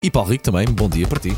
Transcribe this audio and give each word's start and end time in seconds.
E 0.00 0.12
Paulo 0.12 0.30
Rico 0.30 0.44
também, 0.44 0.64
bom 0.66 0.88
dia 0.88 1.08
para 1.08 1.18
ti. 1.18 1.36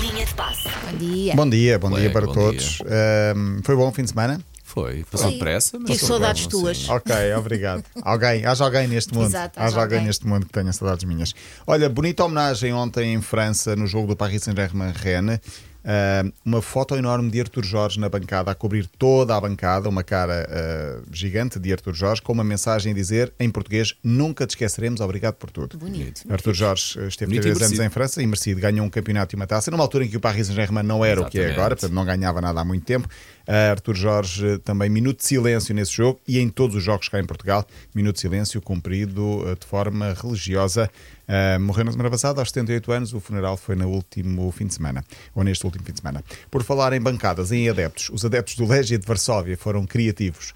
Linha 0.00 0.26
de 0.26 0.34
passe. 0.34 0.68
Bom 0.68 0.98
dia. 0.98 1.34
Bom 1.36 1.48
dia, 1.48 1.78
bom 1.78 1.90
Ué, 1.92 2.00
dia 2.00 2.10
para 2.10 2.26
bom 2.26 2.32
todos. 2.32 2.78
Ahm, 2.82 3.60
foi 3.62 3.76
bom 3.76 3.86
o 3.88 3.92
fim 3.92 4.02
de 4.02 4.08
semana? 4.10 4.40
Foi, 4.64 5.04
passou 5.08 5.28
Sim. 5.28 5.34
depressa, 5.34 5.78
mas 5.78 5.86
Tive 5.90 5.98
foi 6.00 6.08
saudades 6.08 6.42
bom, 6.44 6.50
tuas. 6.50 6.76
sim. 6.76 6.90
Ok, 6.90 7.14
obrigado. 7.38 7.84
Alguém, 8.02 8.44
haja 8.44 8.64
alguém 8.64 8.88
neste 8.88 9.14
mundo. 9.14 9.26
Exato, 9.26 9.60
haja 9.60 9.80
alguém. 9.80 10.02
neste 10.02 10.26
mundo 10.26 10.44
que 10.44 10.52
tenha 10.52 10.72
saudades 10.72 11.04
minhas. 11.04 11.32
Olha, 11.64 11.88
bonita 11.88 12.24
homenagem 12.24 12.72
ontem 12.72 13.14
em 13.14 13.22
França, 13.22 13.76
no 13.76 13.86
jogo 13.86 14.08
do 14.08 14.16
Paris 14.16 14.42
Saint-Germain 14.42 14.92
Rennes. 14.92 15.38
Ah, 15.84 16.24
uma 16.44 16.60
foto 16.60 16.94
enorme 16.94 17.30
de 17.30 17.40
Arthur 17.40 17.64
Jorge 17.64 17.98
na 17.98 18.08
bancada, 18.08 18.50
a 18.50 18.54
cobrir 18.54 18.86
toda 18.86 19.36
a 19.36 19.40
bancada, 19.40 19.88
uma 19.88 20.02
cara 20.02 20.46
ah, 20.48 21.02
gigante 21.10 21.58
de 21.58 21.72
Arthur 21.72 21.94
Jorge, 21.94 22.22
com 22.22 22.32
uma 22.32 22.44
mensagem 22.44 22.92
a 22.92 22.94
dizer 22.94 23.32
em 23.38 23.50
português: 23.50 23.94
Nunca 24.02 24.46
te 24.46 24.50
esqueceremos, 24.50 25.00
obrigado 25.00 25.34
por 25.34 25.50
tudo. 25.50 25.78
Bonito. 25.78 26.22
Arthur 26.30 26.54
Jorge 26.54 26.98
eh, 26.98 27.08
esteve 27.08 27.30
Bonito 27.30 27.42
três 27.42 27.62
anos 27.62 27.78
em 27.78 27.88
França 27.88 28.22
e 28.22 28.26
merecido, 28.26 28.60
ganhou 28.60 28.86
um 28.86 28.90
campeonato 28.90 29.34
e 29.34 29.36
uma 29.36 29.46
taça, 29.46 29.70
numa 29.70 29.82
altura 29.82 30.04
em 30.04 30.08
que 30.08 30.16
o 30.16 30.20
Paris 30.20 30.46
Saint-Germain 30.46 30.82
não 30.84 31.04
era 31.04 31.20
o 31.20 31.24
que 31.24 31.38
é 31.38 31.42
Exatamente. 31.42 31.58
agora, 31.58 31.76
portanto 31.76 31.94
não 31.94 32.04
ganhava 32.04 32.40
nada 32.40 32.60
há 32.60 32.64
muito 32.64 32.84
tempo. 32.84 33.08
Uh, 33.50 33.72
Arthur 33.72 33.96
Jorge 33.96 34.46
eh, 34.46 34.58
também 34.58 34.88
minuto 34.88 35.18
de 35.18 35.26
silêncio 35.26 35.74
nesse 35.74 35.90
jogo 35.90 36.20
e 36.28 36.38
em 36.38 36.48
todos 36.48 36.76
os 36.76 36.84
jogos 36.84 37.08
cá 37.08 37.18
em 37.18 37.26
Portugal, 37.26 37.66
minuto 37.92 38.14
de 38.14 38.20
silêncio 38.20 38.62
cumprido 38.62 39.42
eh, 39.44 39.56
de 39.58 39.66
forma 39.66 40.14
religiosa. 40.14 40.88
Uh, 41.26 41.58
morreu 41.58 41.84
na 41.84 41.90
semana 41.90 42.08
passada, 42.08 42.40
aos 42.40 42.50
78 42.50 42.92
anos, 42.92 43.12
o 43.12 43.18
funeral 43.18 43.56
foi 43.56 43.74
no 43.74 43.88
último 43.88 44.48
fim 44.52 44.68
de 44.68 44.74
semana, 44.74 45.04
ou 45.34 45.42
neste 45.42 45.64
último 45.64 45.84
fim 45.84 45.90
de 45.90 45.98
semana. 45.98 46.22
Por 46.48 46.62
falar 46.62 46.92
em 46.92 47.00
bancadas, 47.00 47.50
em 47.50 47.68
adeptos, 47.68 48.08
os 48.10 48.24
adeptos 48.24 48.54
do 48.54 48.64
Legia 48.64 48.96
de 48.96 49.04
Varsóvia 49.04 49.56
foram 49.56 49.84
criativos. 49.84 50.50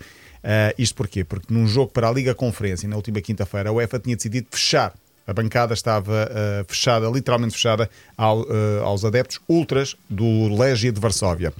Uh, 0.44 0.70
isto 0.78 0.94
porquê? 0.94 1.24
Porque 1.24 1.52
num 1.52 1.66
jogo 1.66 1.90
para 1.90 2.08
a 2.08 2.12
Liga 2.12 2.32
Conferência, 2.32 2.88
na 2.88 2.94
última 2.94 3.20
quinta-feira, 3.20 3.70
a 3.70 3.72
UEFA 3.72 3.98
tinha 3.98 4.14
decidido 4.14 4.46
fechar. 4.52 4.94
A 5.26 5.32
bancada 5.32 5.74
estava 5.74 6.30
uh, 6.30 6.64
fechada, 6.68 7.08
literalmente 7.08 7.54
fechada, 7.54 7.90
ao, 8.16 8.42
uh, 8.42 8.84
aos 8.84 9.04
adeptos 9.04 9.40
ultras 9.48 9.96
do 10.08 10.54
Legia 10.54 10.92
de 10.92 11.00
Varsóvia. 11.00 11.52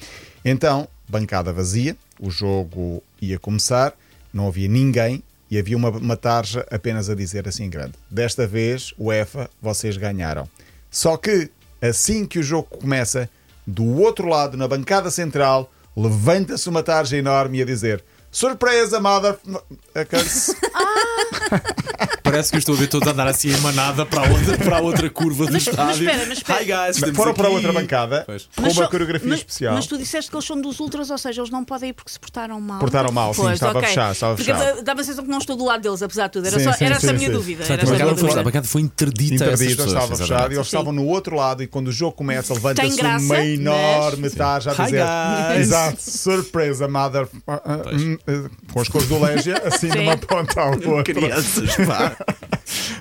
Então, 0.45 0.87
bancada 1.09 1.53
vazia, 1.53 1.97
o 2.19 2.31
jogo 2.31 3.03
ia 3.21 3.39
começar, 3.39 3.95
não 4.33 4.49
havia 4.49 4.69
ninguém 4.69 5.23
e 5.51 5.59
havia 5.59 5.77
uma, 5.77 5.91
uma 5.91 6.17
tarja 6.17 6.67
apenas 6.71 7.09
a 7.09 7.15
dizer 7.15 7.47
assim 7.49 7.69
grande: 7.69 7.93
Desta 8.11 8.47
vez, 8.47 8.93
UEFA, 8.99 9.49
vocês 9.61 9.97
ganharam. 9.97 10.49
Só 10.91 11.17
que, 11.17 11.51
assim 11.81 12.27
que 12.27 12.39
o 12.39 12.43
jogo 12.43 12.69
começa, 12.69 13.29
do 13.67 14.01
outro 14.01 14.29
lado, 14.29 14.57
na 14.57 14.69
bancada 14.69 15.11
central, 15.11 15.71
levanta-se 15.97 16.69
uma 16.69 16.83
tarja 16.83 17.17
enorme 17.17 17.63
a 17.63 17.65
dizer: 17.65 18.03
Surpresa, 18.31 19.01
mother. 19.01 19.39
A 19.95 20.05
curse." 20.05 20.57
Parece 22.35 22.51
que 22.51 22.57
eu 22.57 22.59
estou 22.59 22.75
a 22.75 22.79
ver 22.79 22.89
todos 22.89 23.07
a 23.07 23.13
andar 23.13 23.29
assim 23.29 23.49
em 23.53 23.57
manada 23.59 24.05
para 24.05 24.27
a 24.27 24.29
outra, 24.33 24.59
para 24.59 24.77
a 24.79 24.81
outra 24.81 25.09
curva 25.09 25.47
do 25.47 25.53
Mas- 25.53 25.67
mas 25.67 25.69
estádio. 25.69 26.03
espera, 26.09 26.27
mas 26.27 26.39
espera. 26.39 26.61
Hi 26.63 26.65
guys, 26.65 26.97
estamos 26.97 27.17
Foram 27.17 27.33
para 27.33 27.47
aqui. 27.47 27.55
outra 27.55 27.73
bancada 27.73 28.23
Pois. 28.27 28.49
com 28.57 28.63
uma 28.63 28.71
só- 28.75 28.89
coreografia 28.89 29.29
mas- 29.29 29.39
especial. 29.39 29.75
Mas 29.77 29.87
tu 29.87 29.97
disseste 29.97 30.31
que 30.33 30.37
eles 30.37 30.45
são 30.45 30.61
dos 30.61 30.81
ultras, 30.81 31.11
ou 31.11 31.19
seja, 31.19 31.41
eles 31.43 31.51
não 31.53 31.65
podem 31.65 31.91
ir 31.91 31.93
porque 31.93 32.11
se 32.11 32.19
portaram 32.19 32.61
mal. 32.61 32.81
Portaram 32.81 33.13
mal, 33.13 33.33
sim, 33.33 33.43
Pois, 33.43 33.55
estava 33.55 33.79
ok. 33.79 33.89
fechado, 33.89 34.13
estava 34.15 34.35
Porque 34.35 34.53
fechado. 34.53 34.77
dá- 34.79 34.83
dava 34.83 35.01
a 35.01 35.05
sensação 35.05 35.25
que 35.25 35.31
não 35.31 35.39
estou 35.39 35.55
do 35.57 35.65
lado 35.65 35.81
deles, 35.83 36.03
apesar 36.03 36.27
de 36.27 36.33
tudo. 36.33 36.47
Era, 36.49 36.59
Sim, 36.59 36.65
só, 36.65 36.73
sim, 36.73 36.85
era 36.87 36.95
essa 36.97 37.07
a 37.07 37.11
sim, 37.11 37.17
minha 37.19 37.29
sim. 37.29 37.33
dúvida. 37.37 37.59
Portanto, 37.65 37.79
a 37.79 37.83
a 37.83 37.93
bancada 37.99 38.17
foi, 38.17 38.41
a 38.41 38.43
bancada 38.43 38.67
foi 38.67 38.81
interdita 38.81 39.33
a 39.45 39.47
Interdita, 39.53 39.77
pessoas. 39.85 39.93
estava 40.03 40.17
fechado 40.17 40.53
e 40.53 40.57
eles 40.57 40.67
Sim. 40.67 40.77
estavam 40.77 40.93
no 40.93 41.07
outro 41.07 41.37
lado 41.37 41.63
e 41.63 41.69
quando 41.69 41.87
o 41.87 41.93
jogo 41.93 42.17
começa 42.17 42.53
levanta-se 42.53 43.01
uma 43.01 43.39
enorme 43.45 44.23
mas- 44.23 44.35
tarja 44.35 44.73
a 44.73 44.85
dizer. 44.85 45.61
Exato, 45.61 45.99
surpresa, 46.03 46.89
mother 46.89 47.29
ah, 47.47 47.61
hum, 47.93 48.19
ah, 48.27 48.51
com 48.73 48.81
as 48.81 48.89
cores 48.89 49.07
do 49.09 49.21
Légia 49.23 49.63
assim 49.65 49.87
de 49.87 49.93
Sim. 49.93 49.99
uma 50.01 50.17
ponta 50.17 50.61
à 50.61 50.71
outra 50.71 51.05
Crianças, 51.05 51.77
pá. 51.87 52.17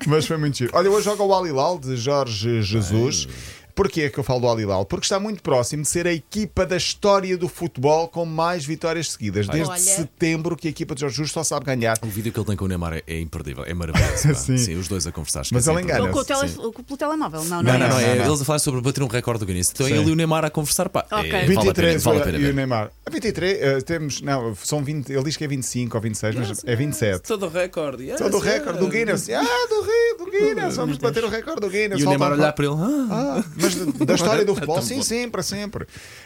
Mas 0.08 0.26
foi 0.26 0.38
muito 0.38 0.58
giro. 0.58 0.72
Olha, 0.74 0.90
hoje 0.90 1.06
joga 1.06 1.24
o 1.24 1.34
Alilal 1.34 1.80
de 1.80 1.96
Jorge 1.96 2.62
Jesus. 2.62 3.28
Porquê 3.76 4.02
é 4.04 4.10
que 4.10 4.20
eu 4.20 4.24
falo 4.24 4.40
do 4.42 4.48
Alilal? 4.50 4.86
Porque 4.86 5.06
está 5.06 5.20
muito 5.20 5.42
próximo 5.42 5.82
de 5.84 5.90
ser 5.90 6.06
a 6.08 6.14
equipa 6.14 6.66
da 6.66 6.78
história 6.78 7.36
do 7.38 7.48
futebol 7.48 8.08
com 8.08 8.26
mais 8.26 8.64
vitórias 8.66 9.12
seguidas. 9.12 9.48
Desde 9.48 9.70
Olha. 9.70 9.80
setembro 9.82 10.56
que 10.56 10.68
a 10.68 10.72
equipa 10.72 10.94
de 10.94 11.02
Jorge 11.02 11.16
Jesus 11.18 11.32
só 11.32 11.44
sabe 11.44 11.66
ganhar. 11.66 11.98
O 12.04 12.08
vídeo 12.08 12.32
que 12.32 12.40
ele 12.40 12.46
tem 12.46 12.56
com 12.56 12.66
o 12.66 12.68
Neymar 12.68 13.02
é, 13.08 13.20
imperdível, 13.20 13.64
é 13.66 13.74
maravilhoso. 13.74 14.34
Sim. 14.36 14.58
Sim. 14.58 14.76
os 14.76 14.88
dois 14.88 15.08
a 15.08 15.12
conversar. 15.12 15.44
Mas 15.52 15.68
ele 15.68 15.82
engana. 15.82 16.10
Com, 16.10 16.20
o 16.20 16.24
tele, 16.26 16.48
Sim. 16.48 16.56
com 16.72 16.94
o 16.94 16.98
telemóvel. 16.98 17.44
Não, 17.46 17.64
não, 17.64 17.64
Não, 17.64 17.74
é. 17.74 17.78
não, 17.80 17.90
não, 17.90 18.00
é 18.00 18.16
não. 18.16 18.26
eles 18.28 18.42
a 18.42 18.46
falar 18.46 18.60
sobre 18.60 18.82
bater 18.82 19.02
um 19.04 19.08
recorde 19.08 19.40
do 19.40 19.46
Guinness. 19.46 19.72
Então 19.74 19.86
é 19.88 19.90
Sim. 19.90 19.96
ele 19.98 20.10
e 20.10 20.12
o 20.12 20.16
Neymar 20.16 20.46
a 20.46 20.50
conversar, 20.50 20.90
pá. 20.90 21.06
Ok. 21.12 21.32
É, 21.32 21.46
vale 21.48 21.70
a 21.70 21.74
pena, 21.74 21.88
23 21.90 22.04
vale 22.04 22.18
a 22.18 22.22
e 22.22 22.24
pena 22.26 22.38
o 22.38 22.42
ver. 22.42 22.54
Neymar. 22.54 22.92
A 23.06 23.10
23 23.10 23.58
eh, 23.62 23.82
temos, 23.82 24.22
não, 24.22 24.56
são 24.56 24.84
20, 24.84 25.10
ele 25.12 25.24
diz 25.24 25.36
que 25.38 25.44
é 25.44 25.48
25 25.48 25.98
ou 25.98 26.02
26, 26.02 26.36
mas 26.36 26.64
é 26.64 26.76
27. 26.76 27.22
Todo 27.24 27.48
o 27.48 27.50
recorde. 27.50 28.04
yes, 28.04 28.20
Só 28.20 28.30
do 28.30 28.38
recorde 28.40 28.80
do 28.80 28.86
yes. 28.86 28.94
Guinness. 28.94 29.30
Ah, 29.30 29.68
do, 29.70 30.26
do 30.26 30.32
Guinness. 30.32 30.76
Vamos 30.76 30.98
bater 30.98 31.24
o 31.24 31.30
recorde 31.30 31.62
do 31.62 31.70
Guinness. 31.70 32.00
E 32.00 32.04
o 32.06 32.10
Neymar 32.10 32.34
olhar 32.34 32.54
para 32.54 32.66
ele. 32.66 32.76
Ah, 32.78 33.40
Ah, 33.40 33.44
mas 33.64 33.76
da- 34.06 34.16
história 34.16 34.46
do 34.46 34.54
futebol, 34.54 34.76
Tão 34.76 34.84
sim, 34.84 35.02
sim, 35.02 35.30
para 35.30 35.42
sempre. 35.42 35.86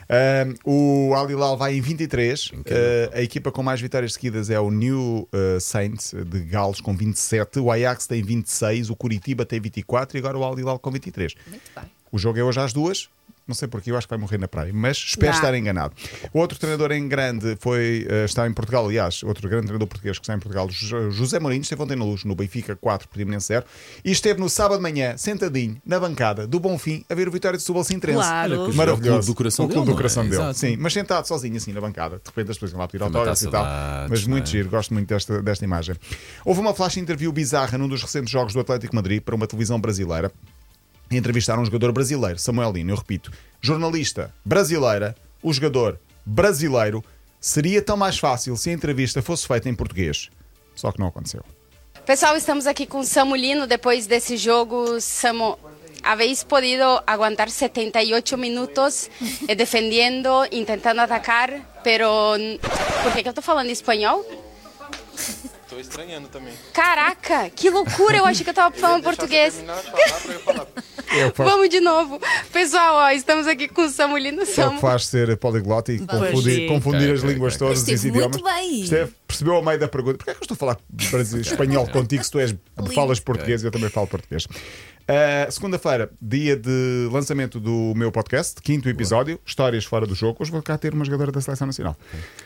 Ahm, 0.09 0.55
o 0.65 1.13
Al 1.13 1.29
Hilal 1.29 1.57
vai 1.57 1.75
em 1.75 1.81
23. 1.81 2.51
Ah, 2.53 3.17
a 3.17 3.21
equipa 3.21 3.51
com 3.51 3.63
mais 3.63 3.79
vitórias 3.79 4.13
seguidas 4.13 4.49
é 4.49 4.59
o 4.59 4.69
New 4.71 5.27
ah, 5.31 5.59
Saints 5.59 6.13
de 6.13 6.39
Gales 6.41 6.81
com 6.81 6.95
27. 6.95 7.59
O 7.59 7.71
Ajax 7.71 8.07
tem 8.07 8.21
26. 8.21 8.89
O 8.89 8.95
Curitiba 8.95 9.45
tem 9.45 9.59
24. 9.59 10.17
E 10.17 10.19
agora 10.19 10.37
o 10.37 10.43
Al 10.43 10.57
Hilal 10.59 10.79
com 10.79 10.91
23. 10.91 11.35
Muito 11.47 11.61
bem. 11.75 11.85
O 12.11 12.17
jogo 12.17 12.39
é 12.39 12.43
hoje 12.43 12.59
às 12.59 12.73
duas. 12.73 13.09
Não 13.47 13.55
sei 13.55 13.67
porquê, 13.67 13.91
eu 13.91 13.97
acho 13.97 14.05
que 14.05 14.11
vai 14.11 14.19
morrer 14.19 14.37
na 14.37 14.47
praia, 14.47 14.71
mas 14.73 14.97
espero 14.97 15.31
Dá. 15.31 15.37
estar 15.37 15.55
enganado. 15.55 15.93
O 16.33 16.39
outro 16.39 16.59
treinador 16.59 16.91
em 16.91 17.07
grande 17.07 17.55
foi, 17.61 18.05
eh, 18.09 18.25
está 18.25 18.45
em 18.45 18.51
Portugal, 18.51 18.85
aliás, 18.85 19.23
outro 19.23 19.47
grande 19.47 19.67
treinador 19.67 19.87
português 19.87 20.17
que 20.19 20.23
está 20.25 20.33
em 20.35 20.39
Portugal, 20.39 20.67
Jo- 20.69 21.09
José 21.11 21.39
Mourinho, 21.39 21.61
esteve 21.61 21.81
ontem 21.81 21.95
na 21.95 22.03
luz 22.03 22.25
no 22.25 22.35
Benfica 22.35 22.75
4, 22.75 23.07
Portimonense 23.07 23.47
0, 23.47 23.65
e 24.03 24.11
esteve 24.11 24.39
no 24.39 24.49
sábado 24.49 24.77
de 24.77 24.83
manhã, 24.83 25.15
sentadinho, 25.17 25.81
na 25.85 25.97
bancada 25.99 26.45
do 26.45 26.59
Bonfim, 26.59 27.05
a 27.09 27.15
ver 27.15 27.27
o 27.27 27.31
Vitória 27.31 27.55
de 27.57 27.63
Setúbal 27.63 27.83
Sintrense. 27.85 28.19
Claro. 28.19 28.73
Maravilhoso. 28.73 28.85
É 28.87 28.93
o 28.93 28.97
clube 29.13 29.25
do 29.27 29.35
coração 29.35 29.65
o 29.65 29.67
clube 29.69 29.81
dele, 29.81 29.91
do 29.93 29.93
é? 29.93 29.95
coração 29.95 30.23
dele. 30.23 30.35
Exato. 30.35 30.59
Sim, 30.59 30.77
mas 30.77 30.91
sentado 30.93 31.25
sozinho 31.25 31.55
assim 31.55 31.71
na 31.71 31.79
bancada. 31.81 32.17
De 32.17 32.27
repente 32.27 32.51
as 32.51 32.57
pessoas 32.57 32.71
iam 32.73 32.79
lá 32.79 32.87
pedir 32.87 33.03
autógrafos 33.03 33.41
e 33.43 33.49
tal. 33.49 33.65
Mas 34.09 34.25
muito 34.27 34.43
é? 34.49 34.51
giro, 34.51 34.69
gosto 34.69 34.93
muito 34.93 35.07
desta, 35.07 35.41
desta 35.41 35.63
imagem. 35.63 35.95
Houve 36.43 36.59
uma 36.59 36.73
flash 36.73 36.97
interview 36.97 37.31
bizarra 37.31 37.77
num 37.77 37.87
dos 37.87 38.01
recentes 38.01 38.29
jogos 38.29 38.53
do 38.53 38.59
Atlético 38.59 38.91
de 38.91 38.95
Madrid 38.95 39.21
para 39.21 39.35
uma 39.35 39.47
televisão 39.47 39.79
brasileira. 39.79 40.31
Entrevistaram 41.09 41.61
um 41.61 41.65
jogador 41.65 41.91
brasileiro, 41.91 42.37
Samuel 42.37 42.71
Lino, 42.73 42.91
eu 42.91 42.97
repito, 42.97 43.31
jornalista 43.61 44.33
brasileira, 44.43 45.15
o 45.41 45.53
jogador 45.53 45.99
brasileiro. 46.25 47.03
Seria 47.39 47.81
tão 47.81 47.95
mais 47.95 48.17
fácil 48.17 48.57
se 48.57 48.69
a 48.69 48.73
entrevista 48.73 49.21
fosse 49.21 49.47
feita 49.47 49.69
em 49.69 49.75
português. 49.75 50.29
Só 50.75 50.91
que 50.91 50.99
não 50.99 51.07
aconteceu. 51.07 51.43
Pessoal, 52.05 52.35
estamos 52.35 52.67
aqui 52.67 52.85
com 52.85 53.03
Samulino 53.03 53.67
depois 53.67 54.07
desse 54.07 54.37
jogo. 54.37 54.99
Samu, 54.99 55.57
habéis 56.03 56.43
podido 56.43 57.01
aguantar 57.05 57.49
78 57.49 58.37
minutos 58.37 59.09
eh, 59.47 59.55
defendendo, 59.55 60.29
tentando 60.65 61.01
atacar, 61.01 61.79
pero 61.83 62.33
por 63.03 63.11
que, 63.13 63.23
que 63.23 63.29
eu 63.29 63.33
tô 63.33 63.41
falando 63.41 63.69
espanhol? 63.69 64.25
Tô 65.69 65.77
estranhando 65.79 66.29
também. 66.29 66.53
Caraca, 66.73 67.49
que 67.49 67.69
loucura! 67.69 68.17
Eu 68.17 68.25
achei 68.25 68.43
que 68.43 68.49
eu 68.49 68.53
tava 68.53 68.75
falando 68.75 69.03
português. 69.03 69.61
É 71.09 71.25
o 71.27 71.33
Vamos 71.35 71.69
de 71.69 71.79
novo. 71.79 72.19
Pessoal, 72.51 72.95
ó, 72.95 73.11
estamos 73.11 73.47
aqui 73.47 73.67
com 73.67 73.87
Samulino 73.89 74.41
é 74.41 74.43
o 74.43 74.45
que 74.45 74.53
Samu. 74.53 74.79
faz 74.79 75.05
ser 75.07 75.35
poliglota 75.37 75.91
e 75.91 75.99
confundir, 75.99 76.67
confundir 76.67 77.13
as 77.13 77.21
línguas 77.21 77.57
todas, 77.57 77.79
Esteve 77.79 77.95
os 77.95 78.05
idiomas. 78.05 78.41
muito 78.41 78.43
bem. 78.43 78.81
Esteve, 78.81 79.11
percebeu 79.27 79.53
ao 79.55 79.63
meio 79.63 79.79
da 79.79 79.87
pergunta: 79.87 80.17
porquê 80.17 80.31
é 80.31 80.33
que 80.33 80.39
eu 80.39 80.43
estou 80.43 80.55
a 80.55 80.57
falar 80.57 80.77
espanhol 81.39 81.87
contigo 81.87 82.23
se 82.23 82.31
tu 82.31 82.39
és, 82.39 82.55
falas 82.93 83.19
português 83.19 83.63
e 83.63 83.65
eu 83.65 83.71
também 83.71 83.89
falo 83.89 84.07
português? 84.07 84.47
Uh, 85.07 85.49
Segunda-feira, 85.49 86.11
dia 86.21 86.57
de 86.57 87.07
lançamento 87.09 87.61
do 87.61 87.93
meu 87.95 88.11
podcast, 88.11 88.61
quinto 88.61 88.89
episódio, 88.89 89.39
Histórias 89.45 89.85
Fora 89.85 90.05
do 90.05 90.13
Jogo. 90.13 90.39
Hoje 90.41 90.51
vou 90.51 90.61
cá 90.61 90.77
ter 90.77 90.93
uma 90.93 91.05
jogadora 91.05 91.31
da 91.31 91.39
Seleção 91.39 91.65
Nacional. 91.65 91.95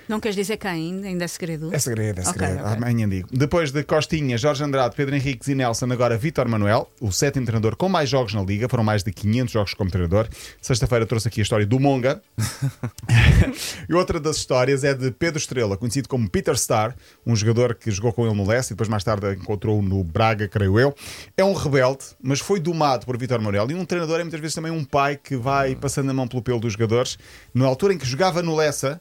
Não 0.08 0.20
queres 0.20 0.36
dizer 0.36 0.58
quem? 0.58 1.04
Ainda 1.04 1.26
é 1.26 1.28
segredo? 1.28 1.74
É 1.74 1.80
segredo, 1.80 2.20
é 2.20 2.24
segredo. 2.24 2.60
ok. 2.60 2.74
Amanhã 2.78 3.10
digo. 3.10 3.30
Depois 3.32 3.72
de 3.72 3.84
Costinha, 3.84 4.38
Jorge 4.38 4.64
Andrade, 4.64 4.96
Pedro 4.96 5.16
Henriques 5.16 5.48
e 5.48 5.56
Nelson, 5.56 5.92
agora 5.92 6.16
Vítor 6.16 6.48
Manuel, 6.48 6.88
o 7.02 7.12
sétimo 7.12 7.48
treinador 7.48 7.76
com 7.76 7.90
mais 7.90 8.08
jogos 8.08 8.36
na 8.36 8.44
Liga. 8.44 8.70
Foram 8.70 8.84
mais 8.84 9.02
de 9.04 9.12
500 9.12 9.52
jogos 9.52 9.74
como 9.74 9.90
treinador. 9.90 10.28
Sexta-feira 10.62 11.08
trouxe 11.08 11.30
aqui 11.30 11.42
a 11.42 11.44
história 11.44 11.66
do 11.66 11.80
Monga. 11.80 12.22
e 13.90 13.94
outra 13.96 14.20
das 14.20 14.36
histórias 14.36 14.84
é 14.84 14.94
de 14.94 15.10
Pedro 15.10 15.40
Estrela, 15.40 15.76
conhecido 15.78 16.08
como 16.08 16.30
Peter 16.30 16.54
Starr, 16.54 16.94
um 17.26 17.36
jogador 17.36 17.74
que 17.74 17.90
jogou 17.90 18.14
com 18.14 18.24
ele 18.28 18.36
no 18.36 18.48
Leste 18.48 18.70
e 18.70 18.74
depois 18.76 18.88
mais 18.88 19.04
tarde 19.04 19.34
encontrou-o 19.34 19.82
no 19.82 20.04
Braga, 20.04 20.48
creio 20.48 20.80
eu. 20.80 20.94
É 21.36 21.44
um 21.44 21.54
rebelde, 21.54 22.06
mas 22.22 22.40
foi 22.51 22.51
domado 22.60 23.06
por 23.06 23.18
Vítor 23.18 23.42
Manuel. 23.42 23.70
E 23.72 23.74
um 23.74 23.86
treinador 23.86 24.20
é 24.20 24.24
muitas 24.24 24.40
vezes 24.40 24.56
também 24.56 24.72
um 24.72 24.84
pai 24.84 25.18
que 25.18 25.36
vai 25.36 25.76
passando 25.76 26.10
a 26.10 26.14
mão 26.14 26.28
pelo 26.28 26.42
pelo 26.42 26.60
dos 26.60 26.74
jogadores. 26.74 27.18
Na 27.54 27.66
altura 27.66 27.94
em 27.94 27.98
que 27.98 28.06
jogava 28.06 28.42
no 28.42 28.56
Lessa, 28.56 29.00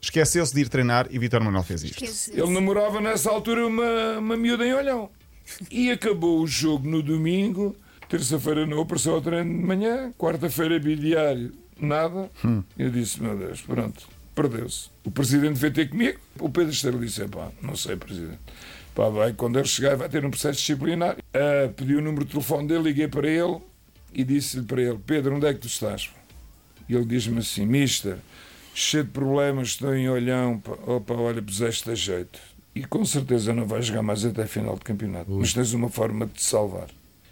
esqueceu-se 0.00 0.54
de 0.54 0.60
ir 0.62 0.68
treinar 0.68 1.06
e 1.10 1.18
Vítor 1.18 1.42
Manuel 1.42 1.62
fez 1.62 1.82
isto. 1.82 2.04
Ele 2.32 2.50
namorava 2.50 3.00
nessa 3.00 3.30
altura 3.30 3.66
uma, 3.66 4.18
uma 4.18 4.36
miúda 4.36 4.66
em 4.66 4.74
olhão. 4.74 5.10
E 5.70 5.90
acabou 5.90 6.42
o 6.42 6.46
jogo 6.46 6.88
no 6.88 7.02
domingo, 7.02 7.74
terça-feira 8.08 8.66
não 8.66 8.82
apareceu 8.82 9.14
ao 9.14 9.20
treino 9.20 9.50
de 9.50 9.64
manhã, 9.64 10.12
quarta-feira 10.18 10.78
bidiário, 10.78 11.52
nada. 11.80 12.30
Eu 12.78 12.90
disse, 12.90 13.22
meu 13.22 13.36
Deus, 13.36 13.62
pronto, 13.62 14.06
perdeu-se. 14.34 14.90
O 15.04 15.10
presidente 15.10 15.54
veio 15.58 15.72
ter 15.72 15.88
comigo, 15.88 16.18
o 16.38 16.50
Pedro 16.50 16.70
Estrela 16.70 16.98
disse, 16.98 17.26
pá, 17.28 17.48
não 17.62 17.74
sei, 17.74 17.96
presidente. 17.96 18.38
Pá, 18.98 19.08
vai, 19.10 19.32
quando 19.32 19.56
ele 19.60 19.68
chegar, 19.68 19.94
vai 19.94 20.08
ter 20.08 20.24
um 20.24 20.30
processo 20.30 20.58
disciplinar. 20.58 21.16
Ah, 21.32 21.72
pedi 21.76 21.94
o 21.94 22.00
número 22.00 22.24
de 22.24 22.32
telefone 22.32 22.66
dele, 22.66 22.82
liguei 22.82 23.06
para 23.06 23.28
ele 23.28 23.58
e 24.12 24.24
disse-lhe 24.24 24.64
para 24.64 24.82
ele: 24.82 24.98
Pedro, 25.06 25.36
onde 25.36 25.46
é 25.46 25.54
que 25.54 25.60
tu 25.60 25.68
estás? 25.68 26.10
E 26.88 26.96
ele 26.96 27.04
diz-me 27.04 27.38
assim: 27.38 27.64
Mister, 27.64 28.16
cheio 28.74 29.04
de 29.04 29.10
problemas, 29.10 29.68
estou 29.68 29.94
em 29.94 30.08
olhão. 30.08 30.58
Pá. 30.58 30.72
Opa, 30.84 31.14
olha, 31.14 31.40
puseste 31.40 31.88
a 31.88 31.94
jeito. 31.94 32.40
E 32.74 32.84
com 32.84 33.04
certeza 33.04 33.52
não 33.52 33.66
vais 33.66 33.86
jogar 33.86 34.02
mais 34.02 34.24
até 34.24 34.42
a 34.42 34.48
final 34.48 34.74
de 34.74 34.80
campeonato. 34.80 35.30
Mas 35.30 35.52
tens 35.52 35.72
uma 35.74 35.88
forma 35.88 36.26
de 36.26 36.32
te 36.32 36.42
salvar. 36.42 36.88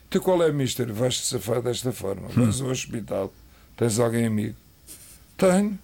Então 0.08 0.22
qual 0.22 0.40
é, 0.44 0.52
Mister? 0.52 0.92
Vais-te 0.92 1.26
safar 1.26 1.60
desta 1.60 1.90
forma. 1.90 2.28
Vais 2.30 2.60
ao 2.60 2.68
hospital. 2.68 3.34
Tens 3.76 3.98
alguém 3.98 4.26
amigo? 4.26 4.54
Tenho. 5.36 5.76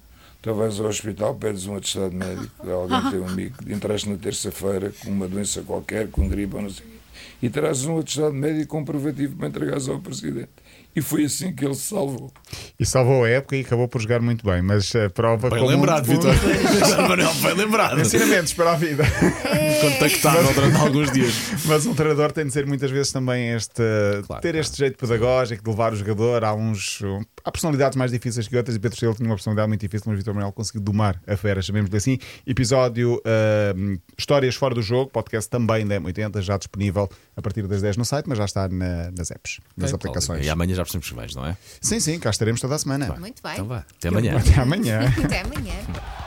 Então 0.43 0.56
vais 0.56 0.81
ao 0.81 0.87
hospital, 0.87 1.37
pedes 1.37 1.67
um 1.67 1.77
atestado 1.77 2.12
médico. 2.12 2.50
Alguém 2.69 3.11
tem 3.12 3.21
um 3.21 3.29
amigo. 3.29 3.55
Entraste 3.69 4.09
na 4.09 4.17
terça-feira 4.17 4.93
com 5.00 5.09
uma 5.09 5.29
doença 5.29 5.62
qualquer, 5.62 6.11
com 6.11 6.29
gripe 6.29 6.56
ou 6.56 6.62
não 6.62 6.69
sei 6.69 6.85
o 6.85 6.89
quê. 6.89 6.97
E 7.43 7.49
trazes 7.49 7.85
um 7.85 8.00
atestado 8.00 8.35
médico 8.35 8.67
comprovativo 8.67 9.37
para 9.37 9.47
entregares 9.47 9.89
ao 9.89 10.00
Presidente. 10.00 10.50
E 10.94 11.00
foi 11.00 11.25
assim 11.25 11.55
que 11.55 11.65
ele 11.65 11.75
se 11.75 11.89
salvou. 11.89 12.31
E 12.79 12.85
salvou 12.85 13.25
a 13.25 13.29
época 13.29 13.56
e 13.56 13.61
acabou 13.61 13.89
por 13.89 14.00
jogar 14.03 14.21
muito 14.21 14.44
bem, 14.44 14.61
mas 14.61 14.94
a 14.94 15.09
prova 15.09 15.49
Bem 15.49 15.67
lembrado, 15.67 16.05
um- 16.06 16.12
Vitor. 16.12 16.35
Manuel, 17.09 17.35
bem 17.35 17.55
lembrado. 17.55 17.99
Ensinamentos 18.00 18.53
para 18.53 18.73
a 18.73 18.77
vida. 18.77 19.03
Contactável 19.81 20.53
durante 20.55 20.77
alguns 20.77 21.11
dias. 21.11 21.35
Mas 21.65 21.87
um 21.87 21.94
treinador 21.94 22.31
tem 22.33 22.47
de 22.47 22.53
ser 22.53 22.67
muitas 22.67 22.91
vezes 22.91 23.11
também 23.12 23.50
este 23.53 23.83
Claro, 24.27 24.43
ter 24.43 24.49
claro. 24.50 24.59
este 24.59 24.79
jeito 24.79 24.99
pedagógico 24.99 25.62
de 25.65 25.71
levar 25.71 25.93
o 25.93 25.97
jogador 25.97 26.44
a 26.44 26.55
uns 26.55 27.00
há 27.45 27.50
personalidades 27.50 27.97
mais 27.97 28.11
difíceis 28.12 28.47
que 28.47 28.56
outras 28.56 28.77
e 28.77 28.79
Pedro 28.79 28.99
Silva 28.99 29.17
tinha 29.17 29.29
uma 29.29 29.35
personalidade 29.35 29.69
muito 29.69 29.81
difícil, 29.81 30.05
mas 30.09 30.19
Vitor 30.19 30.35
Manuel 30.35 30.53
conseguiu 30.53 30.83
domar 30.83 31.21
a 31.27 31.37
fera, 31.37 31.61
chamemos-lhe 31.62 31.97
assim. 31.97 32.19
Episódio 32.47 33.21
ah, 33.25 33.75
Histórias 34.19 34.55
Fora 34.55 34.75
do 34.75 34.83
Jogo, 34.83 35.11
podcast 35.11 35.49
também 35.50 35.87
da 35.87 35.99
M80, 36.00 36.41
já 36.43 36.56
disponível 36.56 37.09
a 37.37 37.43
partir 37.43 37.67
das 37.67 37.81
10 37.83 37.97
no 37.97 38.05
site, 38.05 38.27
mas 38.29 38.38
já 38.38 38.45
está 38.45 38.69
na- 38.69 39.11
nas 39.11 39.31
apps, 39.31 39.59
nas 39.77 39.91
Bem, 39.91 39.97
aplicações. 39.97 40.47
E 40.47 40.50
amanhã 40.50 40.75
já 40.82 40.84
percebemos 40.84 41.08
que 41.08 41.14
vais, 41.14 41.34
não 41.34 41.46
é? 41.46 41.56
Sim, 41.81 42.00
sim, 42.00 42.19
cá 42.19 42.31
estaremos 42.31 42.61
toda 42.61 42.75
a 42.75 42.79
semana. 42.79 43.14
Muito 43.19 43.43
bem. 43.43 43.52
Então 43.52 43.67
vá. 43.67 43.84
Até 43.99 44.08
amanhã. 44.08 44.38
Até 44.38 44.61
amanhã. 44.61 45.14
Até 45.25 45.40
amanhã. 45.40 45.75